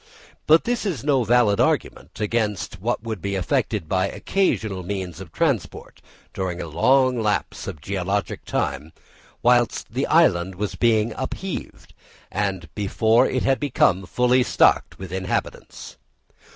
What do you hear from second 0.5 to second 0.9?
this